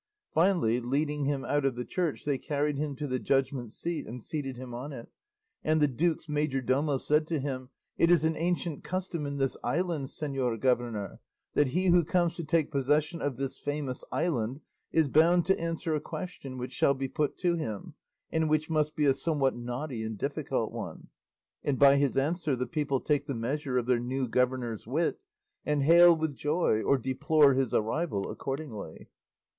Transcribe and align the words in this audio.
Finally, 0.33 0.79
leading 0.79 1.25
him 1.25 1.45
out 1.45 1.63
of 1.63 1.75
the 1.75 1.85
church 1.85 2.25
they 2.25 2.39
carried 2.39 2.79
him 2.79 2.95
to 2.95 3.05
the 3.05 3.19
judgment 3.19 3.71
seat 3.71 4.07
and 4.07 4.23
seated 4.23 4.57
him 4.57 4.73
on 4.73 4.91
it, 4.91 5.11
and 5.63 5.79
the 5.79 5.87
duke's 5.87 6.27
majordomo 6.27 6.97
said 6.97 7.27
to 7.27 7.39
him, 7.39 7.69
"It 7.99 8.09
is 8.09 8.25
an 8.25 8.35
ancient 8.35 8.83
custom 8.83 9.27
in 9.27 9.37
this 9.37 9.57
island, 9.63 10.07
señor 10.07 10.59
governor, 10.59 11.19
that 11.53 11.67
he 11.67 11.89
who 11.89 12.03
comes 12.03 12.35
to 12.37 12.43
take 12.43 12.71
possession 12.71 13.21
of 13.21 13.37
this 13.37 13.59
famous 13.59 14.03
island 14.11 14.61
is 14.91 15.07
bound 15.07 15.45
to 15.45 15.59
answer 15.59 15.93
a 15.93 15.99
question 16.01 16.57
which 16.57 16.73
shall 16.73 16.95
be 16.95 17.07
put 17.07 17.37
to 17.37 17.55
him, 17.55 17.93
and 18.31 18.49
which 18.49 18.71
must 18.71 18.95
be 18.95 19.05
a 19.05 19.13
somewhat 19.13 19.55
knotty 19.55 20.01
and 20.01 20.17
difficult 20.17 20.71
one; 20.71 21.09
and 21.63 21.77
by 21.77 21.97
his 21.97 22.17
answer 22.17 22.55
the 22.55 22.65
people 22.65 22.99
take 23.01 23.27
the 23.27 23.35
measure 23.35 23.77
of 23.77 23.85
their 23.85 23.99
new 23.99 24.27
governor's 24.27 24.87
wit, 24.87 25.19
and 25.63 25.83
hail 25.83 26.15
with 26.15 26.35
joy 26.35 26.81
or 26.81 26.97
deplore 26.97 27.53
his 27.53 27.71
arrival 27.71 28.31
accordingly." 28.31 29.07